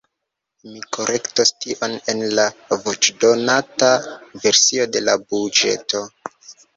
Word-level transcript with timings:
Mi 0.67 0.79
korektos 0.95 1.51
tion 1.65 1.91
en 2.13 2.23
la 2.39 2.45
voĉdonota 2.85 3.91
versio 4.47 4.89
de 4.97 5.03
la 5.05 5.15
buĝeto. 5.35 6.03